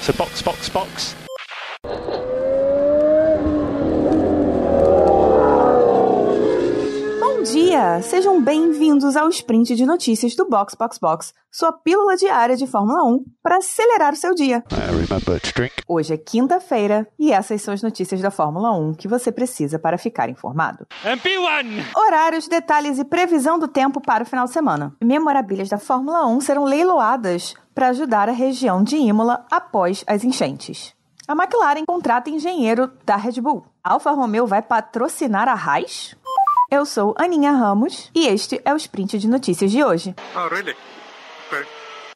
[0.00, 1.16] So box, box, box.
[7.20, 8.02] Bom dia!
[8.02, 13.04] Sejam bem-vindos ao sprint de notícias do Box Box Box, sua pílula diária de Fórmula
[13.04, 14.64] 1 para acelerar o seu dia.
[15.86, 19.96] Hoje é quinta-feira e essas são as notícias da Fórmula 1 que você precisa para
[19.96, 20.86] ficar informado.
[21.04, 21.96] MP1!
[21.96, 24.94] Horários, detalhes e previsão do tempo para o final de semana.
[25.02, 30.92] Memorabilhas da Fórmula 1 serão leiloadas para ajudar a região de Imola após as enchentes.
[31.28, 33.64] A McLaren contrata engenheiro da Red Bull.
[33.84, 36.16] A Alfa Romeo vai patrocinar a Haas?
[36.72, 40.12] Eu sou Aninha Ramos e este é o sprint de notícias de hoje.
[40.34, 40.74] Oh, really?
[41.46, 41.64] Okay.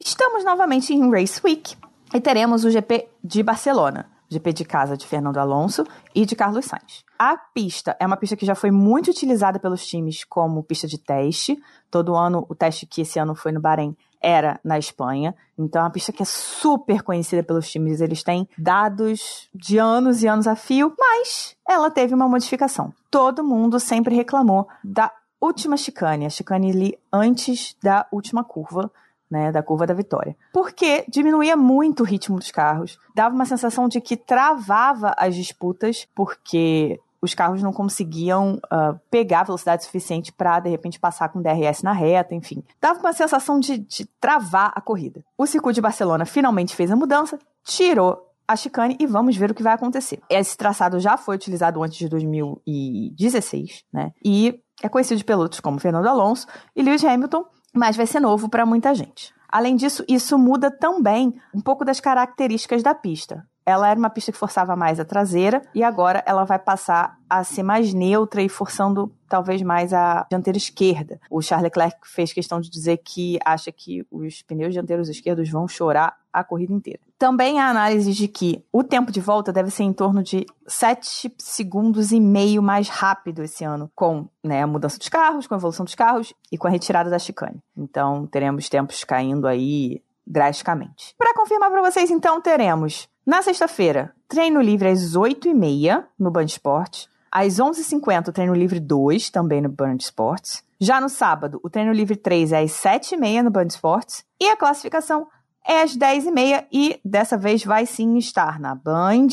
[0.03, 1.77] Estamos novamente em Race Week
[2.13, 6.65] e teremos o GP de Barcelona, GP de casa de Fernando Alonso e de Carlos
[6.65, 7.05] Sainz.
[7.17, 10.97] A pista é uma pista que já foi muito utilizada pelos times como pista de
[10.97, 11.57] teste.
[11.89, 15.35] Todo ano, o teste que esse ano foi no Bahrein era na Espanha.
[15.57, 17.99] Então é uma pista que é super conhecida pelos times.
[17.99, 22.93] Eles têm dados de anos e anos a fio, mas ela teve uma modificação.
[23.11, 28.89] Todo mundo sempre reclamou da última chicane, a chicane ali antes da última curva,
[29.29, 30.35] né, da curva da vitória.
[30.53, 36.07] Porque diminuía muito o ritmo dos carros, dava uma sensação de que travava as disputas,
[36.15, 41.81] porque os carros não conseguiam ah, pegar velocidade suficiente para, de repente, passar com DRS
[41.81, 42.61] na reta, enfim.
[42.81, 45.23] Dava uma sensação de, de travar a corrida.
[45.37, 49.53] O circuito de Barcelona finalmente fez a mudança, tirou a chicane e vamos ver o
[49.53, 50.19] que vai acontecer.
[50.29, 54.11] Esse traçado já foi utilizado antes de 2016, né?
[54.23, 58.49] E é conhecido de pilotos como Fernando Alonso e Lewis Hamilton, mas vai ser novo
[58.49, 59.33] para muita gente.
[59.47, 63.47] Além disso, isso muda também um pouco das características da pista.
[63.65, 67.43] Ela era uma pista que forçava mais a traseira e agora ela vai passar a
[67.43, 71.19] ser mais neutra e forçando talvez mais a dianteira esquerda.
[71.29, 75.67] O Charles Leclerc fez questão de dizer que acha que os pneus dianteiros esquerdos vão
[75.67, 76.99] chorar a corrida inteira.
[77.17, 81.33] Também há análise de que o tempo de volta deve ser em torno de 7
[81.37, 85.57] segundos e meio mais rápido esse ano, com né, a mudança dos carros, com a
[85.57, 87.63] evolução dos carros e com a retirada da chicane.
[87.77, 91.15] Então teremos tempos caindo aí drasticamente.
[91.17, 97.07] Para confirmar para vocês, então, teremos na sexta-feira treino livre às 8h30 no Band Esportes.
[97.31, 100.63] Às 11h50, o treino livre 2, também no Band Esportes.
[100.79, 104.25] Já no sábado, o treino livre 3 é às 7h30 no Band Esportes.
[104.39, 105.27] E a classificação
[105.65, 109.29] é às 10h30 e dessa vez vai sim estar na Band,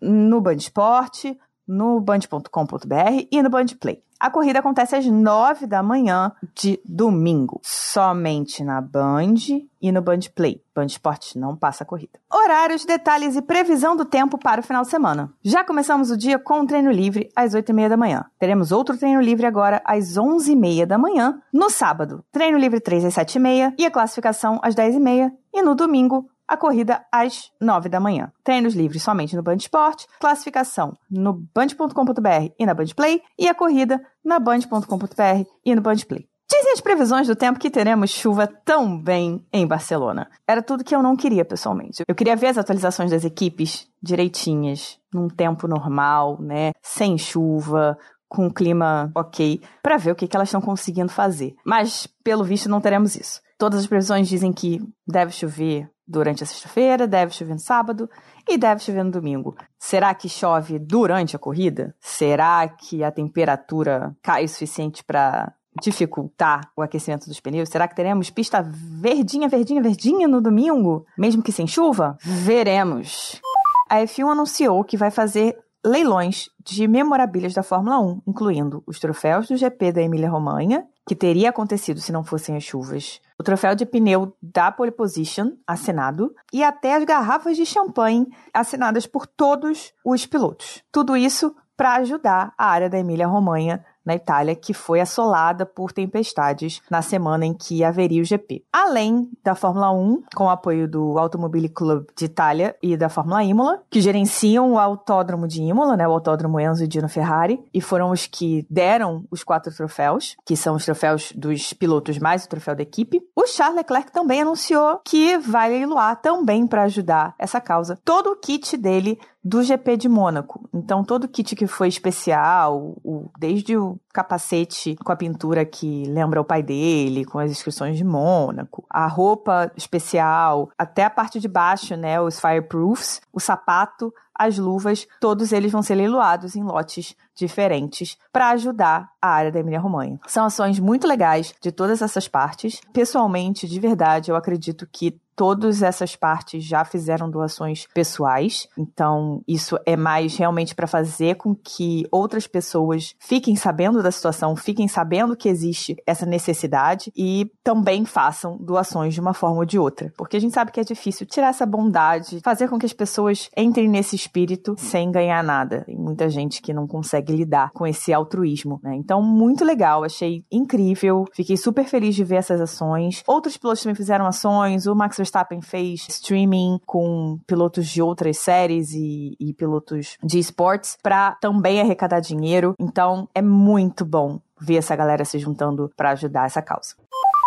[0.00, 4.02] no Band Esporte, no band.com.br e no Band Play.
[4.20, 9.34] A corrida acontece às 9 da manhã de domingo, somente na Band
[9.80, 10.62] e no Band Play.
[10.74, 12.20] Band Esporte não passa a corrida.
[12.30, 15.32] Horários, detalhes e previsão do tempo para o final de semana.
[15.42, 18.26] Já começamos o dia com um treino livre às 8h30 da manhã.
[18.38, 21.40] Teremos outro treino livre agora às 11h30 da manhã.
[21.50, 25.32] No sábado, treino livre 3 às 7h30 e a classificação às 10h30.
[25.54, 28.32] E no domingo, a corrida às 9 da manhã.
[28.42, 33.54] Treinos livres somente no Band Esporte, classificação no band.com.br e na Band Play, e a
[33.54, 36.28] corrida na band.com.br e no Band Play.
[36.50, 40.28] Dizem as previsões do tempo que teremos chuva também em Barcelona.
[40.44, 42.02] Era tudo que eu não queria, pessoalmente.
[42.08, 46.72] Eu queria ver as atualizações das equipes direitinhas, num tempo normal, né?
[46.82, 47.96] Sem chuva,
[48.28, 51.54] com um clima ok, para ver o que, que elas estão conseguindo fazer.
[51.64, 53.40] Mas, pelo visto, não teremos isso.
[53.56, 58.10] Todas as previsões dizem que deve chover durante a sexta-feira, deve chover no sábado
[58.48, 59.56] e deve chover no domingo.
[59.78, 61.94] Será que chove durante a corrida?
[62.00, 67.68] Será que a temperatura cai o suficiente para dificultar o aquecimento dos pneus?
[67.68, 72.18] Será que teremos pista verdinha, verdinha, verdinha no domingo, mesmo que sem chuva?
[72.20, 73.40] Veremos.
[73.88, 79.48] A F1 anunciou que vai fazer leilões de memorabilhas da Fórmula 1, incluindo os troféus
[79.48, 83.84] do GP da Emília-Romanha, que teria acontecido se não fossem as chuvas, o troféu de
[83.84, 90.24] pneu da Pole Position, assinado, e até as garrafas de champanhe assinadas por todos os
[90.24, 90.84] pilotos.
[90.92, 96.80] Tudo isso para ajudar a área da Emília-Romanha na Itália, que foi assolada por tempestades
[96.90, 98.64] na semana em que haveria o GP.
[98.72, 103.42] Além da Fórmula 1, com o apoio do Automobile Club de Itália e da Fórmula
[103.44, 107.80] Imola, que gerenciam o autódromo de Imola, né, o autódromo Enzo e Dino Ferrari, e
[107.80, 112.48] foram os que deram os quatro troféus, que são os troféus dos pilotos mais o
[112.48, 113.20] troféu da equipe.
[113.34, 118.36] O Charles Leclerc também anunciou que vai leiloar também para ajudar essa causa todo o
[118.36, 120.68] kit dele do GP de Mônaco.
[120.72, 126.04] Então, todo o kit que foi especial, o, desde o capacete com a pintura que
[126.04, 131.40] lembra o pai dele, com as inscrições de Mônaco, a roupa especial, até a parte
[131.40, 136.62] de baixo, né, os fireproofs, o sapato, as luvas, todos eles vão ser leiloados em
[136.62, 140.18] lotes diferentes para ajudar a área da Emília-Romanha.
[140.26, 142.80] São ações muito legais de todas essas partes.
[142.92, 148.68] Pessoalmente, de verdade, eu acredito que todas essas partes já fizeram doações pessoais.
[148.76, 154.54] Então, isso é mais realmente para fazer com que outras pessoas fiquem sabendo da situação,
[154.54, 159.78] fiquem sabendo que existe essa necessidade e também façam doações de uma forma ou de
[159.78, 160.12] outra.
[160.14, 163.48] Porque a gente sabe que é difícil tirar essa bondade, fazer com que as pessoas
[163.56, 165.84] entrem nesse espírito sem ganhar nada.
[165.86, 168.94] Tem muita gente que não consegue lidar com esse altruísmo, né?
[168.94, 173.22] Então, muito legal, achei incrível, fiquei super feliz de ver essas ações.
[173.26, 178.92] Outros pilotos também fizeram ações, o Max Verstappen fez streaming com pilotos de outras séries
[178.92, 182.74] e, e pilotos de esportes para também arrecadar dinheiro.
[182.78, 186.96] Então, é muito bom ver essa galera se juntando para ajudar essa causa.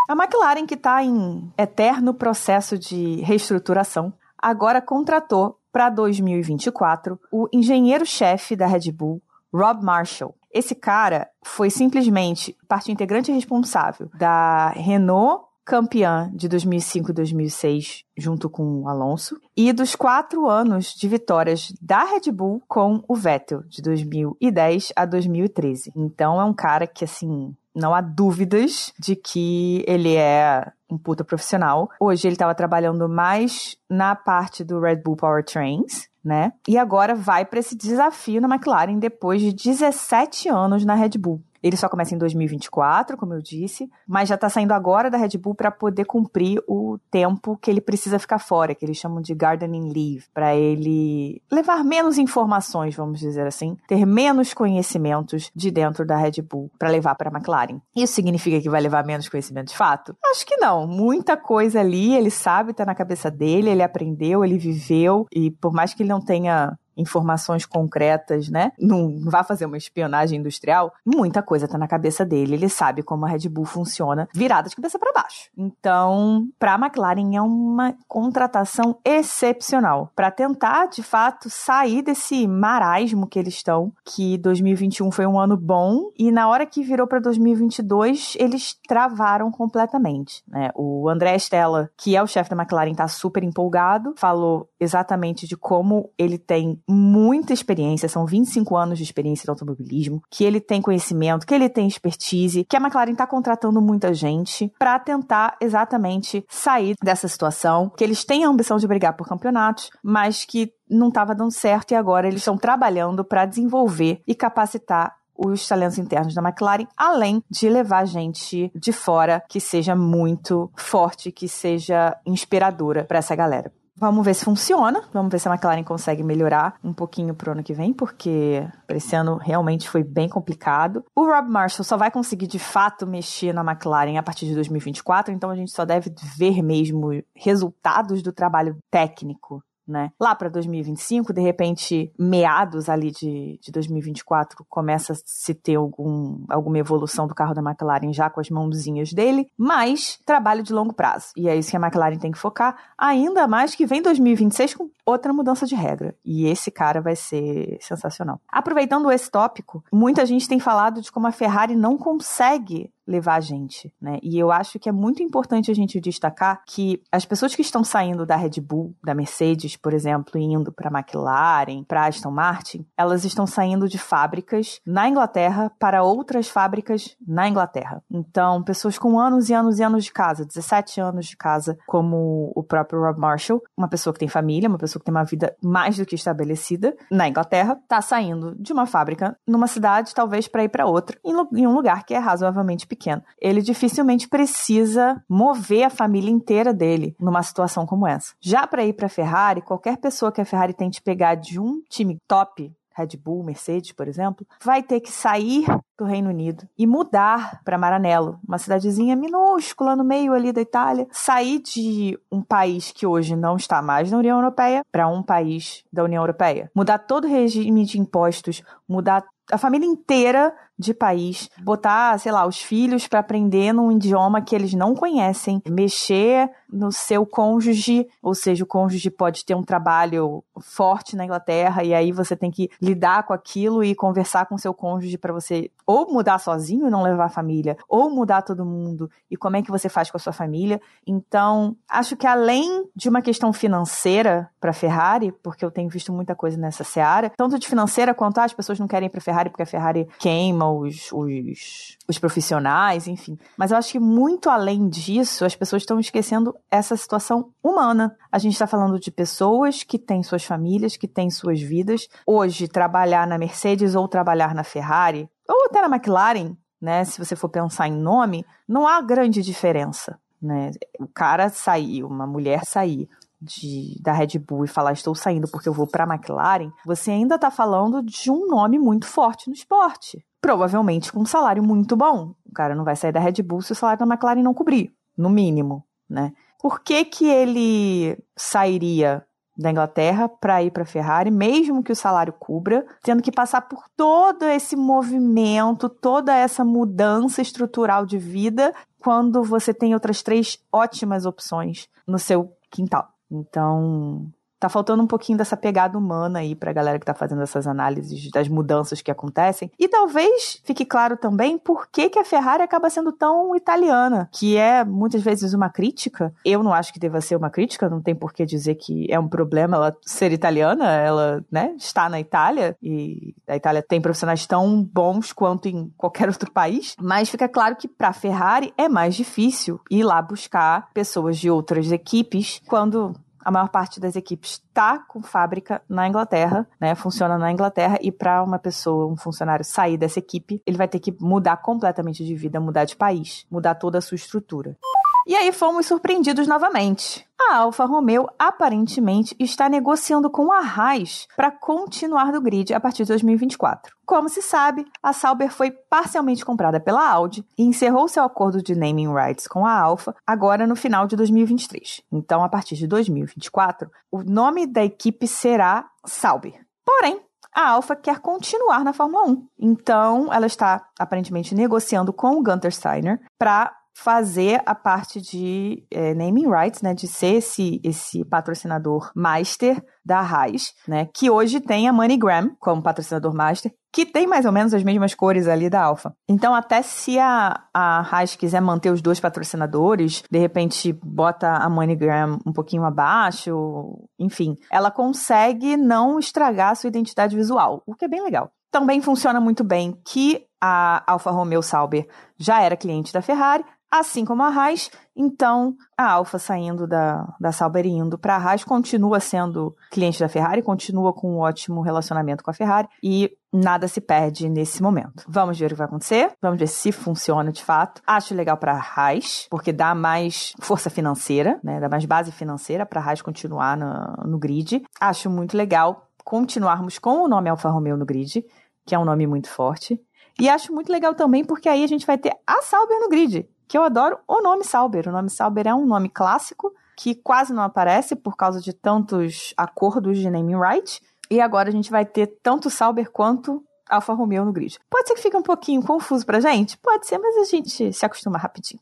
[0.10, 8.56] A McLaren, que está em eterno processo de reestruturação, agora contratou para 2024 o engenheiro-chefe
[8.56, 9.22] da Red Bull,
[9.54, 10.36] Rob Marshall.
[10.54, 18.50] Esse cara foi simplesmente parte integrante responsável da Renault campeã de 2005 e 2006 junto
[18.50, 23.64] com o Alonso e dos quatro anos de vitórias da Red Bull com o Vettel
[23.64, 25.92] de 2010 a 2013.
[25.96, 31.24] Então é um cara que assim não há dúvidas de que ele é um puta
[31.24, 31.90] profissional.
[32.00, 36.54] Hoje ele estava trabalhando mais na parte do Red Bull Powertrains, né?
[36.68, 41.42] E agora vai para esse desafio na McLaren depois de 17 anos na Red Bull.
[41.64, 45.38] Ele só começa em 2024, como eu disse, mas já está saindo agora da Red
[45.38, 49.34] Bull para poder cumprir o tempo que ele precisa ficar fora, que eles chamam de
[49.34, 56.06] gardening leave, para ele levar menos informações, vamos dizer assim, ter menos conhecimentos de dentro
[56.06, 57.80] da Red Bull para levar para a McLaren.
[57.96, 60.16] Isso significa que vai levar menos conhecimento de fato?
[60.32, 60.86] Acho que não.
[60.86, 65.72] Muita coisa ali, ele sabe, tá na cabeça dele, ele aprendeu, ele viveu e por
[65.72, 68.72] mais que ele não tenha informações concretas, né?
[68.80, 72.56] Não vai fazer uma espionagem industrial, muita coisa tá na cabeça dele.
[72.56, 75.50] Ele sabe como a Red Bull funciona, virada de cabeça para baixo.
[75.58, 83.28] Então, para a McLaren é uma contratação excepcional para tentar, de fato, sair desse marasmo
[83.28, 87.20] que eles estão, que 2021 foi um ano bom e na hora que virou para
[87.20, 90.70] 2022, eles travaram completamente, né?
[90.76, 95.58] O André Stella, que é o chefe da McLaren, tá super empolgado, falou exatamente de
[95.58, 100.82] como ele tem muita experiência, são 25 anos de experiência no automobilismo, que ele tem
[100.82, 106.46] conhecimento, que ele tem expertise, que a McLaren está contratando muita gente para tentar exatamente
[106.50, 111.08] sair dessa situação, que eles têm a ambição de brigar por campeonatos, mas que não
[111.08, 116.34] estava dando certo e agora eles estão trabalhando para desenvolver e capacitar os talentos internos
[116.34, 123.04] da McLaren, além de levar gente de fora que seja muito forte, que seja inspiradora
[123.04, 123.72] para essa galera.
[124.04, 125.02] Vamos ver se funciona.
[125.14, 129.16] Vamos ver se a McLaren consegue melhorar um pouquinho pro ano que vem, porque esse
[129.16, 131.06] ano realmente foi bem complicado.
[131.16, 135.34] O Rob Marshall só vai conseguir de fato mexer na McLaren a partir de 2024,
[135.34, 140.12] então a gente só deve ver mesmo resultados do trabalho técnico né?
[140.20, 146.44] Lá para 2025, de repente, meados ali de, de 2024, começa a se ter algum,
[146.50, 150.94] alguma evolução do carro da McLaren já com as mãozinhas dele, mas trabalho de longo
[150.94, 151.28] prazo.
[151.36, 154.90] E é isso que a McLaren tem que focar, ainda mais que vem 2026 com
[155.06, 156.16] outra mudança de regra.
[156.24, 158.40] E esse cara vai ser sensacional.
[158.48, 163.40] Aproveitando esse tópico, muita gente tem falado de como a Ferrari não consegue levar a
[163.40, 164.20] gente, né?
[164.22, 167.84] E eu acho que é muito importante a gente destacar que as pessoas que estão
[167.84, 173.26] saindo da Red Bull, da Mercedes, por exemplo, indo para McLaren, para Aston Martin, elas
[173.26, 178.02] estão saindo de fábricas na Inglaterra para outras fábricas na Inglaterra.
[178.10, 182.52] Então, pessoas com anos e anos e anos de casa, 17 anos de casa, como
[182.56, 185.56] o próprio Rob Marshall, uma pessoa que tem família, uma pessoa que tem uma vida
[185.62, 190.64] mais do que estabelecida na Inglaterra, tá saindo de uma fábrica numa cidade, talvez para
[190.64, 193.24] ir para outra, em um lugar que é razoavelmente pequeno.
[193.40, 198.34] Ele dificilmente precisa mover a família inteira dele numa situação como essa.
[198.40, 202.18] Já para ir para Ferrari, qualquer pessoa que a Ferrari tente pegar de um time
[202.28, 205.66] top Red Bull, Mercedes, por exemplo, vai ter que sair
[205.98, 211.08] do Reino Unido e mudar para Maranello, uma cidadezinha minúscula no meio ali da Itália,
[211.12, 215.84] sair de um país que hoje não está mais na União Europeia para um país
[215.92, 220.54] da União Europeia, mudar todo o regime de impostos, mudar a família inteira
[220.84, 225.62] de país, botar, sei lá, os filhos para aprender num idioma que eles não conhecem,
[225.68, 231.84] mexer no seu cônjuge, ou seja, o cônjuge pode ter um trabalho forte na Inglaterra
[231.84, 235.70] e aí você tem que lidar com aquilo e conversar com seu cônjuge para você
[235.86, 239.62] ou mudar sozinho e não levar a família, ou mudar todo mundo e como é
[239.62, 240.82] que você faz com a sua família.
[241.06, 246.36] Então, acho que além de uma questão financeira para Ferrari, porque eu tenho visto muita
[246.36, 249.50] coisa nessa seara, tanto de financeira quanto ah, as pessoas não querem ir para Ferrari
[249.50, 253.38] porque a Ferrari queima os, os, os profissionais, enfim.
[253.58, 258.16] Mas eu acho que muito além disso, as pessoas estão esquecendo essa situação humana.
[258.32, 262.08] A gente está falando de pessoas que têm suas famílias, que têm suas vidas.
[262.26, 267.06] Hoje, trabalhar na Mercedes ou trabalhar na Ferrari, ou até na McLaren, né?
[267.06, 270.20] Se você for pensar em nome, não há grande diferença.
[270.42, 270.72] Né?
[271.00, 273.08] O cara sair, uma mulher sair
[273.44, 277.12] de, da Red Bull e falar estou saindo porque eu vou para a McLaren, você
[277.12, 280.26] ainda está falando de um nome muito forte no esporte.
[280.42, 282.34] Provavelmente com um salário muito bom.
[282.46, 284.94] O cara não vai sair da Red Bull se o salário da McLaren não cobrir,
[285.18, 286.34] no mínimo, né?
[286.62, 289.26] Por que, que ele sairia
[289.58, 293.62] da Inglaterra para ir para a Ferrari, mesmo que o salário cubra, tendo que passar
[293.62, 300.58] por todo esse movimento, toda essa mudança estrutural de vida, quando você tem outras três
[300.72, 303.13] ótimas opções no seu quintal.
[303.30, 304.32] Então,
[304.64, 308.32] tá faltando um pouquinho dessa pegada humana aí pra galera que tá fazendo essas análises
[308.32, 309.70] das mudanças que acontecem.
[309.78, 314.56] E talvez fique claro também por que, que a Ferrari acaba sendo tão italiana, que
[314.56, 316.34] é muitas vezes uma crítica.
[316.46, 319.20] Eu não acho que deva ser uma crítica, não tem por que dizer que é
[319.20, 324.48] um problema ela ser italiana, ela, né, está na Itália e a Itália tem profissionais
[324.48, 328.88] tão bons quanto em qualquer outro país, mas fica claro que para a Ferrari é
[328.88, 334.52] mais difícil ir lá buscar pessoas de outras equipes quando a maior parte das equipes
[334.52, 336.96] está com fábrica na Inglaterra, né?
[336.96, 341.00] Funciona na Inglaterra e para uma pessoa, um funcionário sair dessa equipe, ele vai ter
[341.00, 344.78] que mudar completamente de vida, mudar de país, mudar toda a sua estrutura.
[345.26, 347.26] E aí fomos surpreendidos novamente.
[347.50, 353.04] A Alfa Romeo aparentemente está negociando com a Haas para continuar no grid a partir
[353.04, 353.96] de 2024.
[354.06, 358.76] Como se sabe, a Sauber foi parcialmente comprada pela Audi e encerrou seu acordo de
[358.76, 362.02] naming rights com a Alfa agora no final de 2023.
[362.12, 366.66] Então, a partir de 2024, o nome da equipe será Sauber.
[366.86, 367.22] Porém,
[367.54, 369.48] a Alfa quer continuar na Fórmula 1.
[369.60, 376.14] Então, ela está aparentemente negociando com o Gunter Steiner para fazer a parte de é,
[376.14, 381.88] naming rights, né, de ser esse, esse patrocinador master da Haas, né, que hoje tem
[381.88, 385.84] a MoneyGram como patrocinador master, que tem mais ou menos as mesmas cores ali da
[385.84, 386.14] Alfa.
[386.28, 391.70] Então, até se a, a Haas quiser manter os dois patrocinadores, de repente bota a
[391.70, 398.06] MoneyGram um pouquinho abaixo, enfim, ela consegue não estragar a sua identidade visual, o que
[398.06, 398.52] é bem legal.
[398.72, 402.08] Também funciona muito bem que a Alfa Romeo Sauber
[402.40, 404.90] já era cliente da Ferrari, assim como a Haas.
[405.16, 410.20] Então, a Alfa saindo da, da Sauber e indo para a Haas continua sendo cliente
[410.20, 414.82] da Ferrari, continua com um ótimo relacionamento com a Ferrari e nada se perde nesse
[414.82, 415.24] momento.
[415.28, 418.02] Vamos ver o que vai acontecer, vamos ver se funciona de fato.
[418.08, 422.88] Acho legal para a Haas, porque dá mais força financeira, né, dá mais base financeira
[422.88, 424.82] para a Haas continuar no, no grid.
[425.00, 428.44] Acho muito legal continuarmos com o nome Alfa Romeo no grid,
[428.88, 430.02] que é um nome muito forte.
[430.40, 433.48] E acho muito legal também porque aí a gente vai ter a Sauber no grid
[433.68, 435.08] que eu adoro o nome Sauber.
[435.08, 439.54] O nome Sauber é um nome clássico que quase não aparece por causa de tantos
[439.58, 441.02] acordos de naming right.
[441.30, 444.80] E agora a gente vai ter tanto Sauber quanto Alfa Romeo no grid.
[444.90, 446.78] Pode ser que fique um pouquinho confuso pra gente?
[446.78, 448.80] Pode ser, mas a gente se acostuma rapidinho.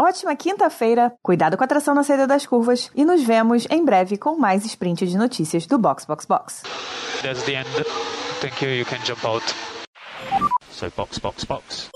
[0.00, 4.16] Ótima quinta-feira, cuidado com a tração na saída das curvas e nos vemos em breve
[4.16, 6.62] com mais sprint de notícias do Box Box Box.
[7.22, 7.68] That's the end.
[8.40, 8.70] Thank you.
[8.70, 9.44] You can jump out.
[10.70, 11.88] So box, box, box.